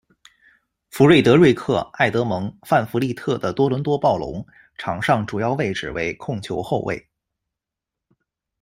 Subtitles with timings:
[0.89, 4.43] 弗瑞德瑞克·爱德蒙·范弗利特的多伦多暴龙，
[4.75, 7.07] 场上主要位置为控球后卫。